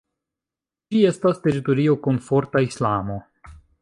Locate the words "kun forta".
2.07-2.65